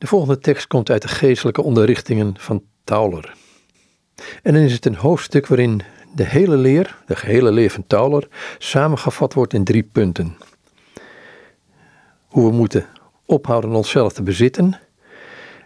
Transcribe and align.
De 0.00 0.06
volgende 0.06 0.38
tekst 0.38 0.66
komt 0.66 0.90
uit 0.90 1.02
de 1.02 1.08
geestelijke 1.08 1.62
onderrichtingen 1.62 2.34
van 2.38 2.62
Tauler. 2.84 3.34
En 4.42 4.54
dan 4.54 4.62
is 4.62 4.72
het 4.72 4.86
een 4.86 4.94
hoofdstuk 4.94 5.46
waarin 5.46 5.82
de 6.14 6.24
hele 6.24 6.56
leer, 6.56 6.96
de 7.06 7.16
gehele 7.16 7.52
leer 7.52 7.70
van 7.70 7.86
Tauler, 7.86 8.28
samengevat 8.58 9.34
wordt 9.34 9.52
in 9.52 9.64
drie 9.64 9.82
punten. 9.82 10.36
Hoe 12.26 12.50
we 12.50 12.56
moeten 12.56 12.86
ophouden 13.24 13.70
onszelf 13.70 14.12
te 14.12 14.22
bezitten 14.22 14.80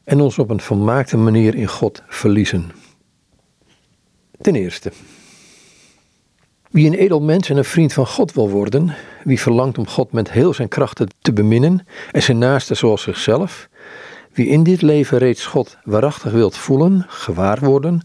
en 0.04 0.20
ons 0.20 0.38
op 0.38 0.50
een 0.50 0.60
volmaakte 0.60 1.16
manier 1.16 1.54
in 1.54 1.68
God 1.68 2.02
verliezen. 2.06 2.70
Ten 4.40 4.54
eerste, 4.54 4.92
wie 6.70 6.86
een 6.86 6.98
edel 6.98 7.20
mens 7.20 7.50
en 7.50 7.56
een 7.56 7.64
vriend 7.64 7.92
van 7.92 8.06
God 8.06 8.32
wil 8.32 8.50
worden, 8.50 8.94
wie 9.24 9.40
verlangt 9.40 9.78
om 9.78 9.86
God 9.86 10.12
met 10.12 10.30
heel 10.30 10.54
zijn 10.54 10.68
krachten 10.68 11.08
te 11.20 11.32
beminnen 11.32 11.86
en 12.12 12.22
zijn 12.22 12.38
naaste 12.38 12.74
zoals 12.74 13.02
zichzelf, 13.02 13.68
wie 14.34 14.46
in 14.46 14.62
dit 14.62 14.82
leven 14.82 15.18
reeds 15.18 15.46
God 15.46 15.76
waarachtig 15.84 16.32
wilt 16.32 16.56
voelen, 16.56 17.04
gewaar 17.08 17.60
worden, 17.60 18.00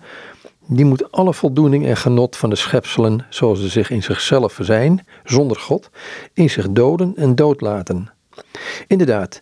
die 0.68 0.86
moet 0.86 1.12
alle 1.12 1.34
voldoening 1.34 1.86
en 1.86 1.98
genot 1.98 2.36
van 2.36 2.50
de 2.50 2.56
schepselen 2.56 3.26
zoals 3.30 3.60
ze 3.60 3.68
zich 3.68 3.90
in 3.90 4.04
zichzelf 4.04 4.58
zijn, 4.62 5.06
zonder 5.24 5.58
God, 5.58 5.90
in 6.34 6.50
zich 6.50 6.70
doden 6.70 7.14
en 7.16 7.36
doodlaten. 7.36 8.12
Inderdaad, 8.88 9.40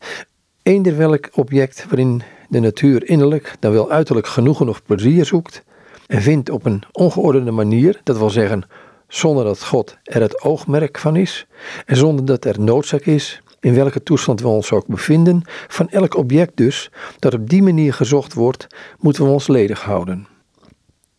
eender 0.63 0.97
welk 0.97 1.29
object 1.33 1.85
waarin 1.89 2.21
de 2.49 2.59
natuur 2.59 3.07
innerlijk, 3.07 3.55
dan 3.59 3.71
wel 3.71 3.91
uiterlijk 3.91 4.27
genoegen 4.27 4.69
of 4.69 4.83
plezier 4.83 5.25
zoekt 5.25 5.63
en 6.07 6.21
vindt 6.21 6.49
op 6.49 6.65
een 6.65 6.83
ongeordende 6.91 7.51
manier, 7.51 7.99
dat 8.03 8.17
wil 8.17 8.29
zeggen 8.29 8.63
zonder 9.07 9.43
dat 9.43 9.63
God 9.63 9.97
er 10.03 10.21
het 10.21 10.41
oogmerk 10.41 10.97
van 10.97 11.15
is 11.15 11.47
en 11.85 11.97
zonder 11.97 12.25
dat 12.25 12.45
er 12.45 12.59
noodzaak 12.59 13.05
is, 13.05 13.41
in 13.67 13.73
welke 13.73 14.03
toestand 14.03 14.41
we 14.41 14.47
ons 14.47 14.71
ook 14.71 14.87
bevinden, 14.87 15.41
van 15.67 15.89
elk 15.89 16.15
object 16.15 16.51
dus, 16.55 16.91
dat 17.19 17.33
op 17.33 17.49
die 17.49 17.63
manier 17.63 17.93
gezocht 17.93 18.33
wordt, 18.33 18.67
moeten 18.99 19.23
we 19.23 19.29
ons 19.29 19.47
ledig 19.47 19.81
houden. 19.81 20.27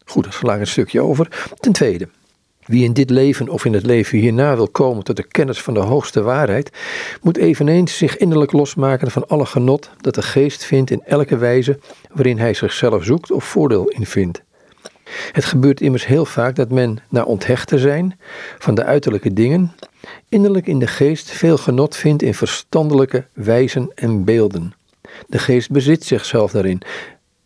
Goed, 0.04 0.24
dat 0.24 0.34
sla 0.34 0.54
ik 0.54 0.60
een 0.60 0.66
stukje 0.66 1.00
over. 1.00 1.50
Ten 1.60 1.72
tweede, 1.72 2.08
wie 2.64 2.84
in 2.84 2.92
dit 2.92 3.10
leven 3.10 3.48
of 3.48 3.64
in 3.64 3.72
het 3.72 3.86
leven 3.86 4.18
hierna 4.18 4.56
wil 4.56 4.68
komen 4.68 5.04
tot 5.04 5.16
de 5.16 5.26
kennis 5.26 5.62
van 5.62 5.74
de 5.74 5.80
hoogste 5.80 6.22
waarheid, 6.22 6.70
moet 7.22 7.36
eveneens 7.36 7.96
zich 7.96 8.16
innerlijk 8.16 8.52
losmaken 8.52 9.10
van 9.10 9.28
alle 9.28 9.46
genot 9.46 9.90
dat 10.00 10.14
de 10.14 10.22
geest 10.22 10.64
vindt 10.64 10.90
in 10.90 11.02
elke 11.04 11.36
wijze 11.36 11.78
waarin 12.12 12.38
hij 12.38 12.54
zichzelf 12.54 13.04
zoekt 13.04 13.30
of 13.30 13.44
voordeel 13.44 13.88
in 13.88 14.06
vindt. 14.06 14.42
Het 15.32 15.44
gebeurt 15.44 15.80
immers 15.80 16.06
heel 16.06 16.24
vaak 16.24 16.56
dat 16.56 16.70
men, 16.70 16.98
na 17.08 17.26
te 17.64 17.78
zijn 17.78 18.18
van 18.58 18.74
de 18.74 18.84
uiterlijke 18.84 19.32
dingen, 19.32 19.72
innerlijk 20.28 20.66
in 20.66 20.78
de 20.78 20.86
geest 20.86 21.30
veel 21.30 21.56
genot 21.56 21.96
vindt 21.96 22.22
in 22.22 22.34
verstandelijke 22.34 23.26
wijzen 23.32 23.92
en 23.94 24.24
beelden. 24.24 24.72
De 25.26 25.38
geest 25.38 25.70
bezit 25.70 26.04
zichzelf 26.04 26.50
daarin, 26.50 26.82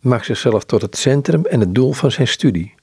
maakt 0.00 0.24
zichzelf 0.24 0.64
tot 0.64 0.82
het 0.82 0.96
centrum 0.96 1.44
en 1.44 1.60
het 1.60 1.74
doel 1.74 1.92
van 1.92 2.10
zijn 2.10 2.28
studie. 2.28 2.74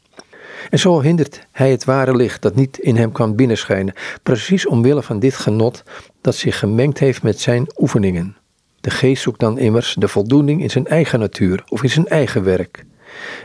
En 0.69 0.79
zo 0.79 1.01
hindert 1.01 1.47
hij 1.51 1.71
het 1.71 1.83
ware 1.83 2.15
licht 2.15 2.41
dat 2.41 2.55
niet 2.55 2.77
in 2.77 2.95
hem 2.95 3.11
kan 3.11 3.35
binnenschijnen, 3.35 3.93
precies 4.23 4.67
omwille 4.67 5.03
van 5.03 5.19
dit 5.19 5.35
genot 5.35 5.83
dat 6.21 6.35
zich 6.35 6.59
gemengd 6.59 6.99
heeft 6.99 7.23
met 7.23 7.39
zijn 7.39 7.67
oefeningen. 7.77 8.37
De 8.81 8.89
geest 8.89 9.23
zoekt 9.23 9.39
dan 9.39 9.57
immers 9.57 9.95
de 9.99 10.07
voldoening 10.07 10.61
in 10.61 10.69
zijn 10.69 10.87
eigen 10.87 11.19
natuur 11.19 11.63
of 11.67 11.83
in 11.83 11.89
zijn 11.89 12.07
eigen 12.07 12.43
werk 12.43 12.85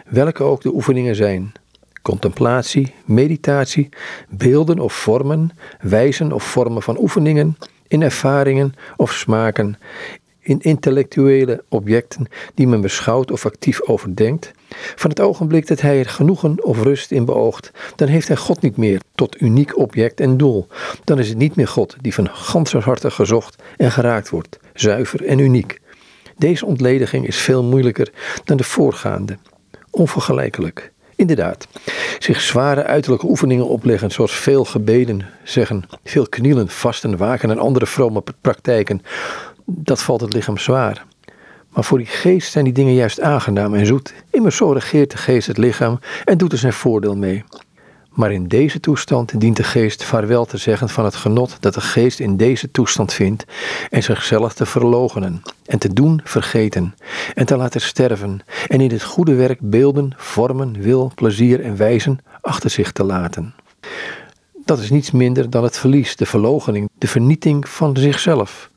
welke 0.07 0.43
ook 0.43 0.62
de 0.62 0.75
oefeningen 0.75 1.17
zijn. 1.17 1.53
Contemplatie, 2.03 2.95
meditatie, 3.05 3.89
beelden 4.29 4.79
of 4.79 4.93
vormen, 4.93 5.51
wijzen 5.81 6.33
of 6.33 6.45
vormen 6.45 6.83
van 6.83 7.01
oefeningen, 7.01 7.57
in 7.89 8.03
ervaringen 8.03 8.75
of 8.97 9.12
smaken, 9.12 9.79
in 10.45 10.61
intellectuele 10.61 11.65
objecten 11.69 12.27
die 12.55 12.67
men 12.67 12.81
beschouwt 12.81 13.31
of 13.31 13.47
actief 13.47 13.83
overdenkt. 13.83 14.53
Van 14.97 15.11
het 15.11 15.20
ogenblik 15.20 15.67
dat 15.67 15.81
hij 15.81 15.98
er 15.98 16.09
genoegen 16.09 16.65
of 16.65 16.83
rust 16.83 17.11
in 17.11 17.25
beoogt, 17.25 17.70
dan 17.97 18.09
heeft 18.09 18.29
hij 18.29 18.37
God 18.37 18.61
niet 18.61 18.77
meer 18.77 19.01
tot 19.15 19.41
uniek 19.41 19.79
object 19.79 20.20
en 20.20 20.36
doel. 20.36 20.67
Dan 21.05 21.19
is 21.19 21.29
het 21.29 21.39
niet 21.39 21.57
meer 21.57 21.69
God 21.69 21.96
die 22.01 22.14
van 22.14 22.29
ganser 22.29 22.83
harte 22.83 23.11
gezocht 23.11 23.63
en 23.77 23.92
geraakt 23.92 24.31
wordt, 24.31 24.58
zuiver 24.75 25.25
en 25.25 25.39
uniek. 25.39 25.81
Deze 26.36 26.67
ontlediging 26.67 27.27
is 27.27 27.36
veel 27.36 27.63
moeilijker 27.63 28.13
dan 28.45 28.57
de 28.57 28.64
voorgaande 28.64 29.39
onvergelijkelijk. 29.95 30.93
Inderdaad, 31.17 31.67
zich 32.19 32.41
zware 32.41 32.85
uiterlijke 32.85 33.27
oefeningen 33.27 33.69
opleggen, 33.69 34.11
zoals 34.11 34.33
veel 34.33 34.65
gebeden 34.65 35.27
zeggen, 35.43 35.85
veel 36.05 36.29
knielen, 36.29 36.69
vasten, 36.69 37.17
waken 37.17 37.51
en 37.51 37.59
andere 37.59 37.87
vrome 37.87 38.23
praktijken, 38.41 39.03
dat 39.65 40.03
valt 40.03 40.21
het 40.21 40.33
lichaam 40.33 40.59
zwaar. 40.59 41.05
Maar 41.69 41.85
voor 41.85 41.99
die 41.99 42.07
geest 42.07 42.53
zijn 42.53 42.65
die 42.65 42.73
dingen 42.73 42.95
juist 42.95 43.21
aangenaam 43.21 43.75
en 43.75 43.87
zoet. 43.87 44.15
Immers 44.31 44.57
zo 44.57 44.73
regeert 44.73 45.11
de 45.11 45.17
geest 45.17 45.47
het 45.47 45.59
lichaam 45.59 45.99
en 46.25 46.39
doet 46.39 46.53
er 46.53 46.59
zijn 46.59 46.73
voordeel 46.73 47.17
mee. 47.17 47.45
Maar 48.14 48.33
in 48.33 48.48
deze 48.48 48.80
toestand 48.80 49.41
dient 49.41 49.57
de 49.57 49.63
geest 49.63 50.05
vaarwel 50.05 50.45
te 50.45 50.57
zeggen 50.57 50.89
van 50.89 51.05
het 51.05 51.14
genot 51.14 51.57
dat 51.61 51.75
de 51.75 51.80
geest 51.80 52.20
in 52.20 52.36
deze 52.36 52.70
toestand 52.70 53.13
vindt 53.13 53.45
en 53.91 54.02
zichzelf 54.02 54.55
te 54.55 54.67
verloochenen 54.67 55.42
en 55.67 55.79
te 55.79 55.92
doen 55.92 56.20
vergeten 56.25 56.95
en 57.35 57.47
te 57.47 57.57
laten 57.57 57.80
sterven 57.80 58.41
en 58.69 58.80
in 58.80 58.91
het 58.91 59.02
goede 59.02 59.35
werk 59.35 59.58
beelden, 59.61 60.13
vormen, 60.17 60.80
wil, 60.80 61.13
plezier 61.14 61.61
en 61.61 61.77
wijzen 61.77 62.19
achter 62.41 62.70
zich 62.70 62.92
te 62.92 63.05
laten. 63.05 63.55
Dat 64.64 64.79
is 64.79 64.91
niets 64.91 65.11
minder 65.11 65.51
dan 65.51 65.63
het 65.63 65.79
verlies, 65.79 66.17
de 66.17 66.27
verloochening, 66.27 66.91
de 66.98 67.08
vernieting 67.08 67.69
van 67.69 67.96
zichzelf. 67.96 68.70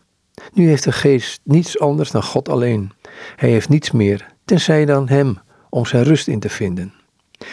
Nu 0.54 0.68
heeft 0.68 0.84
de 0.84 0.92
geest 0.92 1.42
niets 1.44 1.80
anders 1.80 2.12
dan 2.12 2.24
God 2.24 2.50
alleen. 2.50 2.92
Hij 3.36 3.50
heeft 3.50 3.70
niets 3.70 3.92
meer, 3.92 4.28
tenzij 4.46 4.86
dan 4.86 5.10
Hem, 5.10 5.40
om 5.70 5.86
zijn 5.86 6.04
rust 6.04 6.28
in 6.28 6.40
te 6.40 6.50
vinden. 6.50 6.94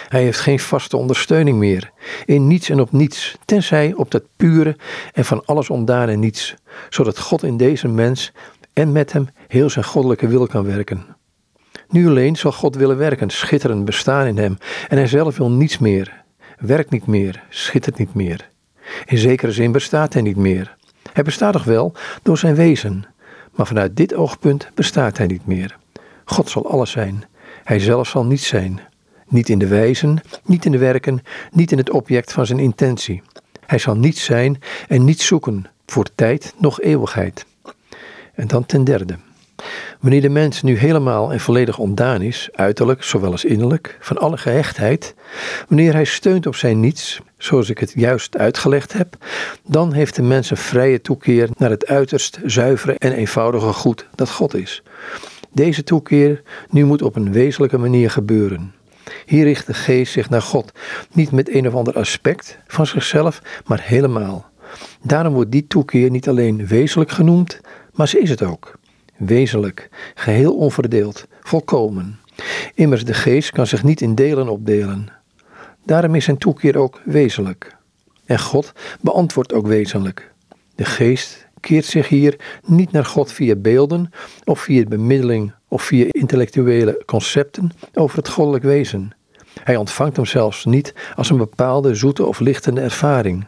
Hij 0.09 0.23
heeft 0.23 0.39
geen 0.39 0.61
vaste 0.61 0.97
ondersteuning 0.97 1.59
meer, 1.59 1.91
in 2.25 2.47
niets 2.47 2.69
en 2.69 2.81
op 2.81 2.93
niets, 2.93 3.37
tenzij 3.45 3.93
op 3.97 4.11
dat 4.11 4.23
pure 4.37 4.77
en 5.13 5.25
van 5.25 5.45
alles 5.45 5.71
ontdane 5.71 6.17
niets, 6.17 6.55
zodat 6.89 7.19
God 7.19 7.43
in 7.43 7.57
deze 7.57 7.89
mens 7.89 8.33
en 8.73 8.93
met 8.93 9.13
hem 9.13 9.29
heel 9.49 9.71
zijn 9.71 9.85
goddelijke 9.85 10.29
wil 10.29 10.47
kan 10.47 10.65
werken. 10.65 11.07
Nu 11.89 12.09
alleen 12.09 12.37
zal 12.37 12.53
God 12.53 12.77
willen 12.77 12.97
werken, 12.97 13.31
schitterend 13.31 13.85
bestaan 13.85 14.27
in 14.27 14.39
hem, 14.39 14.59
en 14.89 14.97
hij 14.97 15.07
zelf 15.07 15.37
wil 15.37 15.51
niets 15.51 15.79
meer, 15.79 16.23
werkt 16.59 16.91
niet 16.91 17.07
meer, 17.07 17.43
schittert 17.49 17.99
niet 17.99 18.15
meer. 18.15 18.51
In 19.05 19.19
zekere 19.19 19.53
zin 19.53 19.73
bestaat 19.73 20.13
hij 20.13 20.23
niet 20.23 20.37
meer. 20.37 20.77
Hij 21.13 21.23
bestaat 21.23 21.53
nog 21.53 21.65
wel 21.65 21.93
door 22.23 22.39
zijn 22.39 22.55
wezen, 22.55 23.05
maar 23.55 23.67
vanuit 23.67 23.97
dit 23.97 24.15
oogpunt 24.15 24.69
bestaat 24.75 25.19
hij 25.19 25.27
niet 25.27 25.47
meer. 25.47 25.77
God 26.25 26.51
zal 26.51 26.71
alles 26.71 26.91
zijn, 26.91 27.25
hij 27.65 27.79
zelf 27.79 28.09
zal 28.09 28.25
niets 28.25 28.47
zijn, 28.47 28.81
niet 29.35 29.49
in 29.49 29.59
de 29.59 29.67
wijzen, 29.67 30.21
niet 30.45 30.65
in 30.65 30.73
de 30.73 30.79
werken, 30.79 31.23
niet 31.53 31.73
in 31.73 31.79
het 31.79 31.91
object 31.91 32.33
van 32.33 32.47
zijn 32.47 32.59
intentie. 32.59 33.23
Hij 33.67 33.79
zal 33.79 33.97
niets 33.97 34.25
zijn 34.25 34.61
en 34.89 35.05
niets 35.05 35.27
zoeken 35.27 35.67
voor 35.87 36.07
tijd 36.15 36.55
nog 36.59 36.81
eeuwigheid. 36.81 37.47
En 38.35 38.47
dan 38.47 38.67
ten 38.67 38.85
derde. 38.85 39.17
Wanneer 40.01 40.21
de 40.21 40.29
mens 40.29 40.63
nu 40.63 40.77
helemaal 40.77 41.33
en 41.33 41.41
volledig 41.41 41.79
ontdaan 41.79 42.23
is, 42.23 42.49
uiterlijk 42.53 43.03
zowel 43.03 43.31
als 43.31 43.45
innerlijk, 43.45 43.97
van 44.01 44.19
alle 44.19 44.37
gehechtheid, 44.37 45.15
wanneer 45.69 45.93
hij 45.93 46.05
steunt 46.05 46.47
op 46.47 46.57
zijn 46.57 46.81
niets, 46.81 47.21
zoals 47.39 47.71
ik 47.71 47.79
het 47.79 47.93
juist 47.97 48.37
uitgelegd 48.37 48.93
heb, 48.93 49.17
dan 49.67 49.93
heeft 49.93 50.17
de 50.17 50.23
mens 50.23 50.51
een 50.51 50.57
vrije 50.57 51.01
toekeer 51.01 51.49
naar 51.57 51.71
het 51.71 51.87
uiterst 51.87 52.39
zuivere 52.45 52.95
en 52.99 53.13
eenvoudige 53.13 53.73
goed 53.73 54.07
dat 54.15 54.31
God 54.31 54.55
is. 54.55 54.83
Deze 55.53 55.85
toekeer 55.85 56.43
nu 56.71 56.85
moet 56.85 57.03
op 57.03 57.17
een 57.17 57.33
wezenlijke 57.33 57.79
manier 57.79 58.11
gebeuren. 58.11 58.75
Hier 59.27 59.45
richt 59.45 59.67
de 59.67 59.75
geest 59.75 60.13
zich 60.13 60.31
naar 60.31 60.43
God, 60.43 60.73
niet 61.13 61.31
met 61.31 61.55
een 61.55 61.67
of 61.67 61.75
ander 61.75 61.95
aspect 61.95 62.59
van 62.67 62.87
zichzelf, 62.87 63.43
maar 63.67 63.81
helemaal. 63.83 64.51
Daarom 65.03 65.35
wordt 65.35 65.51
die 65.51 65.67
toekeer 65.67 66.11
niet 66.11 66.29
alleen 66.29 66.67
wezenlijk 66.67 67.11
genoemd, 67.11 67.61
maar 67.93 68.09
ze 68.09 68.21
is 68.21 68.31
het 68.31 68.43
ook. 68.43 68.79
Wezenlijk, 69.17 69.89
geheel 70.15 70.57
onverdeeld, 70.57 71.27
volkomen. 71.41 72.19
Immers 72.75 73.05
de 73.05 73.15
geest 73.15 73.51
kan 73.51 73.67
zich 73.67 73.83
niet 73.83 74.01
in 74.01 74.15
delen 74.15 74.49
opdelen. 74.49 75.09
Daarom 75.85 76.15
is 76.15 76.25
zijn 76.25 76.39
toekeer 76.39 76.77
ook 76.77 77.01
wezenlijk. 77.05 77.77
En 78.25 78.39
God 78.41 78.73
beantwoordt 79.01 79.53
ook 79.53 79.67
wezenlijk. 79.67 80.33
De 80.75 80.85
geest 80.85 81.47
keert 81.61 81.85
zich 81.85 82.09
hier 82.09 82.59
niet 82.65 82.93
naar 82.93 83.05
God 83.05 83.33
via 83.33 83.57
beelden 83.57 84.11
of 84.45 84.61
via 84.61 84.85
bemiddeling 84.85 85.53
of 85.75 85.83
via 85.83 86.07
intellectuele 86.11 87.03
concepten 87.07 87.71
over 87.95 88.17
het 88.19 88.29
goddelijk 88.29 88.65
wezen. 88.65 89.13
Hij 89.65 89.77
ontvangt 89.77 90.17
hem 90.17 90.27
zelfs 90.27 90.65
niet 90.65 90.95
als 91.15 91.31
een 91.31 91.37
bepaalde 91.37 91.95
zoete 91.95 92.27
of 92.27 92.41
lichtende 92.41 92.81
ervaring. 92.81 93.47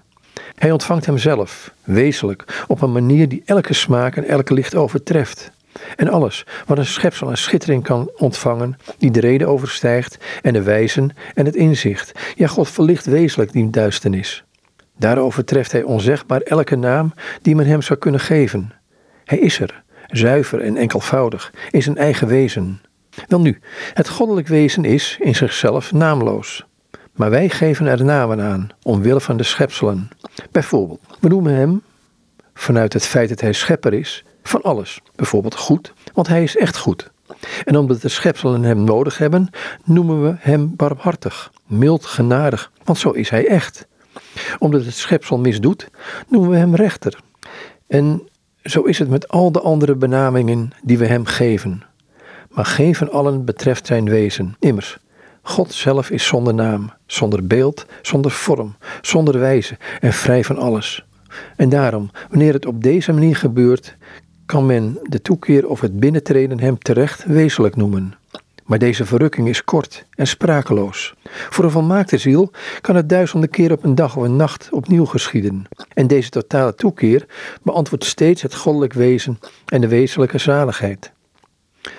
Hij 0.54 0.70
ontvangt 0.70 1.06
hem 1.06 1.18
zelf, 1.18 1.72
wezenlijk, 1.84 2.64
op 2.68 2.82
een 2.82 2.92
manier 2.92 3.28
die 3.28 3.42
elke 3.44 3.74
smaak 3.74 4.16
en 4.16 4.24
elke 4.24 4.54
licht 4.54 4.74
overtreft. 4.74 5.50
En 5.96 6.08
alles 6.08 6.46
wat 6.66 6.78
een 6.78 6.86
schepsel 6.86 7.30
en 7.30 7.38
schittering 7.38 7.82
kan 7.82 8.10
ontvangen, 8.16 8.76
die 8.98 9.10
de 9.10 9.20
reden 9.20 9.48
overstijgt 9.48 10.18
en 10.42 10.52
de 10.52 10.62
wijzen 10.62 11.16
en 11.34 11.44
het 11.44 11.56
inzicht. 11.56 12.12
Ja, 12.36 12.46
God 12.46 12.68
verlicht 12.68 13.06
wezenlijk 13.06 13.52
die 13.52 13.70
duisternis. 13.70 14.44
Daarover 14.98 15.44
treft 15.44 15.72
hij 15.72 15.82
onzegbaar 15.82 16.40
elke 16.40 16.76
naam 16.76 17.14
die 17.42 17.54
men 17.56 17.66
hem 17.66 17.82
zou 17.82 17.98
kunnen 17.98 18.20
geven. 18.20 18.72
Hij 19.24 19.38
is 19.38 19.60
er, 19.60 19.84
zuiver 20.06 20.60
en 20.60 20.76
enkelvoudig 20.76 21.52
in 21.70 21.82
zijn 21.82 21.96
eigen 21.96 22.26
wezen. 22.26 22.80
Welnu, 23.28 23.60
het 23.94 24.08
goddelijk 24.08 24.48
wezen 24.48 24.84
is 24.84 25.16
in 25.20 25.34
zichzelf 25.34 25.92
naamloos. 25.92 26.66
Maar 27.12 27.30
wij 27.30 27.48
geven 27.48 27.86
er 27.86 28.04
namen 28.04 28.40
aan, 28.40 28.68
omwille 28.82 29.20
van 29.20 29.36
de 29.36 29.42
schepselen. 29.42 30.08
Bijvoorbeeld, 30.50 31.00
we 31.20 31.28
noemen 31.28 31.54
hem, 31.54 31.82
vanuit 32.54 32.92
het 32.92 33.06
feit 33.06 33.28
dat 33.28 33.40
hij 33.40 33.52
schepper 33.52 33.92
is, 33.92 34.24
van 34.42 34.62
alles. 34.62 35.00
Bijvoorbeeld 35.14 35.56
goed, 35.56 35.92
want 36.12 36.28
hij 36.28 36.42
is 36.42 36.56
echt 36.56 36.76
goed. 36.76 37.10
En 37.64 37.76
omdat 37.76 38.00
de 38.00 38.08
schepselen 38.08 38.62
hem 38.62 38.84
nodig 38.84 39.18
hebben, 39.18 39.50
noemen 39.84 40.22
we 40.22 40.34
hem 40.38 40.76
barmhartig, 40.76 41.52
mild, 41.66 42.06
genadig, 42.06 42.72
want 42.84 42.98
zo 42.98 43.10
is 43.10 43.30
hij 43.30 43.46
echt. 43.46 43.86
Omdat 44.58 44.84
het 44.84 44.94
schepsel 44.94 45.38
misdoet, 45.38 45.88
noemen 46.28 46.50
we 46.50 46.56
hem 46.56 46.74
rechter. 46.74 47.18
En 47.86 48.28
zo 48.66 48.82
is 48.82 48.98
het 48.98 49.08
met 49.08 49.28
al 49.28 49.52
de 49.52 49.60
andere 49.60 49.94
benamingen 49.94 50.70
die 50.82 50.98
we 50.98 51.06
hem 51.06 51.24
geven. 51.24 51.82
Maar 52.50 52.66
geen 52.66 52.94
van 52.94 53.10
allen 53.10 53.44
betreft 53.44 53.86
zijn 53.86 54.08
wezen. 54.08 54.56
Immers, 54.58 54.98
God 55.42 55.72
zelf 55.72 56.10
is 56.10 56.26
zonder 56.26 56.54
naam, 56.54 56.92
zonder 57.06 57.46
beeld, 57.46 57.86
zonder 58.02 58.30
vorm, 58.30 58.76
zonder 59.00 59.38
wijze 59.38 59.76
en 60.00 60.12
vrij 60.12 60.44
van 60.44 60.58
alles. 60.58 61.04
En 61.56 61.68
daarom, 61.68 62.10
wanneer 62.30 62.52
het 62.52 62.66
op 62.66 62.82
deze 62.82 63.12
manier 63.12 63.36
gebeurt, 63.36 63.96
kan 64.46 64.66
men 64.66 64.98
de 65.02 65.22
toekeer 65.22 65.68
of 65.68 65.80
het 65.80 66.00
binnentreden 66.00 66.60
hem 66.60 66.78
terecht 66.78 67.24
wezenlijk 67.24 67.76
noemen. 67.76 68.14
Maar 68.66 68.78
deze 68.78 69.06
verrukking 69.06 69.48
is 69.48 69.64
kort 69.64 70.04
en 70.14 70.26
sprakeloos. 70.26 71.14
Voor 71.50 71.64
een 71.64 71.70
volmaakte 71.70 72.18
ziel 72.18 72.50
kan 72.80 72.96
het 72.96 73.08
duizenden 73.08 73.50
keer 73.50 73.72
op 73.72 73.84
een 73.84 73.94
dag 73.94 74.16
of 74.16 74.24
een 74.24 74.36
nacht 74.36 74.68
opnieuw 74.70 75.04
geschieden. 75.04 75.64
En 75.94 76.06
deze 76.06 76.30
totale 76.30 76.74
toekeer 76.74 77.26
beantwoordt 77.62 78.04
steeds 78.04 78.42
het 78.42 78.54
goddelijk 78.54 78.92
wezen 78.92 79.38
en 79.66 79.80
de 79.80 79.88
wezenlijke 79.88 80.38
zaligheid. 80.38 81.12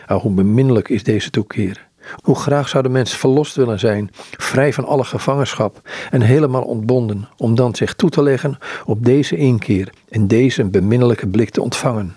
Oh, 0.08 0.22
hoe 0.22 0.32
beminnelijk 0.32 0.90
is 0.90 1.04
deze 1.04 1.30
toekeer. 1.30 1.88
Hoe 2.22 2.36
graag 2.36 2.70
zou 2.70 2.84
de 2.84 2.90
mens 2.90 3.18
verlost 3.18 3.56
willen 3.56 3.80
zijn, 3.80 4.10
vrij 4.38 4.74
van 4.74 4.86
alle 4.86 5.04
gevangenschap 5.04 5.90
en 6.12 6.22
helemaal 6.22 6.64
ontbonden, 6.64 7.28
om 7.38 7.56
dan 7.56 7.76
zich 7.76 7.94
toe 7.94 8.10
te 8.10 8.24
leggen 8.24 8.58
op 8.86 9.06
deze 9.06 9.36
inkeer 9.36 9.90
en 10.10 10.28
deze 10.28 10.66
beminnelijke 10.66 11.28
blik 11.28 11.50
te 11.50 11.62
ontvangen. 11.62 12.16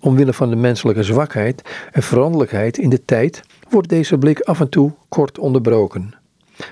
Omwille 0.00 0.32
van 0.32 0.50
de 0.50 0.56
menselijke 0.56 1.02
zwakheid 1.02 1.62
en 1.92 2.02
veranderlijkheid 2.02 2.78
in 2.78 2.90
de 2.90 3.04
tijd 3.04 3.42
wordt 3.68 3.88
deze 3.88 4.18
blik 4.18 4.40
af 4.40 4.60
en 4.60 4.68
toe 4.68 4.92
kort 5.08 5.38
onderbroken. 5.38 6.14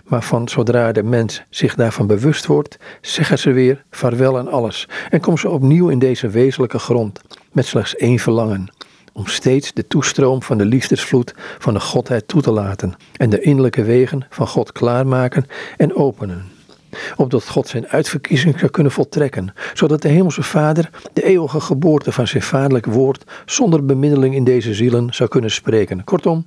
Maar 0.05 0.23
van 0.23 0.49
zodra 0.49 0.93
de 0.93 1.03
mens 1.03 1.43
zich 1.51 1.75
daarvan 1.75 2.07
bewust 2.07 2.47
wordt, 2.47 2.79
zeggen 3.01 3.39
ze 3.39 3.53
weer 3.53 3.85
vaarwel 3.91 4.39
aan 4.39 4.49
alles 4.49 4.89
en 5.11 5.21
komen 5.21 5.41
ze 5.41 5.51
opnieuw 5.51 5.89
in 5.89 5.99
deze 5.99 6.29
wezenlijke 6.29 6.79
grond 6.79 7.21
met 7.53 7.67
slechts 7.67 7.97
één 7.97 8.19
verlangen: 8.19 8.73
om 9.13 9.27
steeds 9.27 9.73
de 9.73 9.87
toestroom 9.87 10.43
van 10.43 10.59
de 10.59 10.65
liefdesvloed 10.65 11.35
van 11.59 11.75
de 11.75 11.81
Godheid 11.81 12.29
toe 12.29 12.43
te 12.43 12.51
laten 12.51 12.95
en 13.17 13.31
de 13.31 13.41
innerlijke 13.41 13.85
wegen 13.85 14.27
van 14.31 14.49
God 14.49 14.73
klaarmaken 14.73 15.47
en 15.77 15.95
openen. 15.95 16.51
Opdat 17.17 17.49
God 17.49 17.69
zijn 17.69 17.89
uitverkiezing 17.89 18.59
zou 18.59 18.71
kunnen 18.71 18.93
voltrekken, 18.93 19.55
zodat 19.75 20.03
de 20.03 20.09
Hemelse 20.09 20.43
Vader 20.43 20.91
de 21.13 21.25
eeuwige 21.25 21.61
geboorte 21.61 22.13
van 22.13 22.27
zijn 22.27 22.43
vaderlijk 22.43 22.87
woord 22.87 23.25
zonder 23.47 23.85
bemiddeling 23.85 24.35
in 24.35 24.45
deze 24.45 24.75
zielen 24.75 25.15
zou 25.15 25.29
kunnen 25.29 25.51
spreken. 25.51 26.05
Kortom, 26.05 26.47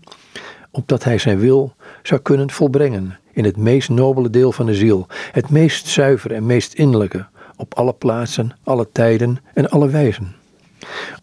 opdat 0.71 1.03
hij 1.03 1.17
zijn 1.17 1.39
wil 1.39 1.73
zou 2.03 2.21
kunnen 2.21 2.51
volbrengen 2.51 3.19
in 3.31 3.43
het 3.43 3.57
meest 3.57 3.89
nobele 3.89 4.29
deel 4.29 4.51
van 4.51 4.65
de 4.65 4.75
ziel, 4.75 5.07
het 5.31 5.49
meest 5.49 5.87
zuiver 5.87 6.31
en 6.31 6.45
meest 6.45 6.73
innerlijke, 6.73 7.25
op 7.57 7.73
alle 7.73 7.93
plaatsen, 7.93 8.55
alle 8.63 8.87
tijden 8.91 9.37
en 9.53 9.69
alle 9.69 9.89
wijzen. 9.89 10.34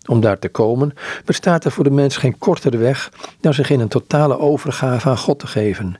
Om 0.08 0.20
daar 0.20 0.38
te 0.38 0.48
komen 0.48 0.94
bestaat 1.24 1.64
er 1.64 1.70
voor 1.70 1.84
de 1.84 1.90
mens 1.90 2.16
geen 2.16 2.38
kortere 2.38 2.76
weg 2.76 3.12
dan 3.40 3.54
zich 3.54 3.70
in 3.70 3.80
een 3.80 3.88
totale 3.88 4.38
overgave 4.38 5.08
aan 5.08 5.18
God 5.18 5.38
te 5.38 5.46
geven. 5.46 5.96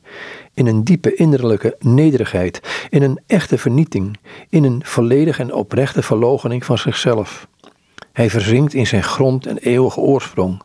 In 0.55 0.67
een 0.67 0.85
diepe 0.85 1.15
innerlijke 1.15 1.77
nederigheid, 1.79 2.87
in 2.91 3.03
een 3.03 3.21
echte 3.27 3.59
vernieting, 3.59 4.19
in 4.49 4.65
een 4.65 4.81
volledige 4.85 5.43
en 5.43 5.55
oprechte 5.55 6.03
verloochening 6.03 6.65
van 6.65 6.79
zichzelf. 6.79 7.47
Hij 8.13 8.31
verzinkt 8.31 8.75
in 8.75 8.87
zijn 8.87 9.03
grond 9.03 9.47
en 9.47 9.59
eeuwige 9.59 10.01
oorsprong, 10.01 10.63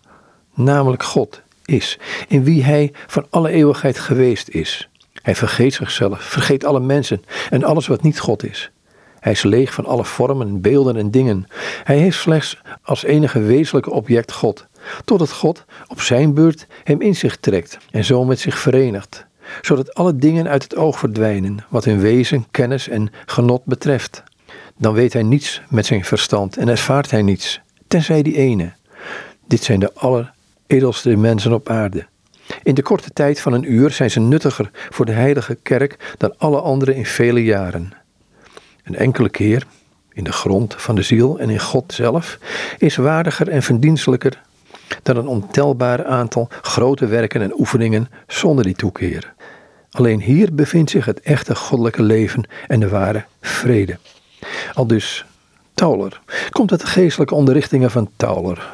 namelijk 0.54 1.04
God 1.04 1.42
is, 1.66 2.00
in 2.28 2.44
wie 2.44 2.64
hij 2.64 2.92
van 3.08 3.26
alle 3.30 3.50
eeuwigheid 3.50 4.00
geweest 4.00 4.50
is. 4.50 4.90
Hij 5.22 5.36
vergeet 5.36 5.74
zichzelf, 5.74 6.22
vergeet 6.22 6.66
alle 6.66 6.80
mensen 6.80 7.24
en 7.50 7.64
alles 7.64 7.88
wat 7.88 8.02
niet 8.02 8.20
God 8.20 8.46
is. 8.46 8.72
Hij 9.20 9.32
is 9.32 9.44
leeg 9.44 9.74
van 9.74 9.86
alle 9.86 10.06
vormen, 10.06 10.62
beelden 10.62 10.96
en 10.96 11.12
dingen. 11.12 11.48
Hij 11.84 11.98
heeft 11.98 12.20
slechts 12.20 12.62
als 12.82 13.04
enige 13.04 13.40
wezenlijke 13.40 13.92
object 13.92 14.32
God, 14.32 14.66
totdat 15.06 15.32
God 15.32 15.66
op 15.88 16.02
zijn 16.02 16.34
beurt 16.34 16.68
hem 16.84 17.02
in 17.02 17.16
zich 17.16 17.38
trekt 17.38 17.78
en 17.92 18.06
zo 18.06 18.26
met 18.26 18.40
zich 18.40 18.58
verenigt, 18.58 19.26
zodat 19.62 19.94
alle 19.94 20.16
dingen 20.16 20.48
uit 20.48 20.64
het 20.64 20.76
oog 20.76 21.00
verdwijnen, 21.00 21.66
wat 21.70 21.86
hun 21.86 22.00
wezen, 22.00 22.46
kennis 22.52 22.88
en 22.88 23.12
genot 23.26 23.66
betreft. 23.66 24.24
Dan 24.78 24.94
weet 24.94 25.14
hij 25.14 25.24
niets 25.24 25.62
met 25.70 25.86
zijn 25.86 26.06
verstand 26.06 26.58
en 26.58 26.68
ervaart 26.68 27.12
hij 27.12 27.22
niets, 27.22 27.62
tenzij 27.88 28.22
die 28.22 28.38
ene. 28.38 28.74
Dit 29.48 29.64
zijn 29.64 29.80
de 29.80 29.94
alleredelste 29.94 31.16
mensen 31.16 31.54
op 31.54 31.70
aarde. 31.70 32.08
In 32.64 32.76
de 32.76 32.82
korte 32.82 33.10
tijd 33.14 33.40
van 33.40 33.54
een 33.54 33.72
uur 33.74 33.92
zijn 33.92 34.12
ze 34.12 34.20
nuttiger 34.20 34.70
voor 34.90 35.06
de 35.06 35.12
heilige 35.12 35.56
kerk 35.56 36.16
dan 36.18 36.34
alle 36.38 36.62
anderen 36.62 36.96
in 36.96 37.06
vele 37.06 37.44
jaren. 37.44 37.94
Een 38.88 38.96
enkele 38.96 39.30
keer, 39.30 39.66
in 40.14 40.24
de 40.24 40.32
grond 40.32 40.76
van 40.78 40.96
de 40.96 41.02
ziel 41.02 41.40
en 41.40 41.50
in 41.50 41.60
God 41.60 41.94
zelf, 41.94 42.38
is 42.78 42.96
waardiger 42.96 43.50
en 43.50 43.64
verdienstelijker 43.64 44.42
dan 45.04 45.18
een 45.18 45.28
ontelbaar 45.28 46.06
aantal 46.06 46.48
grote 46.62 47.06
werken 47.06 47.42
en 47.42 47.60
oefeningen 47.60 48.10
zonder 48.28 48.64
die 48.64 48.76
toekeer. 48.76 49.34
Alleen 49.92 50.22
hier 50.22 50.54
bevindt 50.54 50.92
zich 50.92 51.06
het 51.06 51.22
echte 51.22 51.56
goddelijke 51.56 52.04
leven 52.04 52.48
en 52.68 52.80
de 52.80 52.90
ware 52.90 53.26
vrede. 53.42 53.98
Al 54.74 54.88
dus 54.88 55.26
Tauler 55.74 56.22
komt 56.50 56.72
uit 56.72 56.80
de 56.80 56.88
geestelijke 56.88 57.36
onderrichtingen 57.36 57.92
van 57.92 58.10
Tauler, 58.16 58.66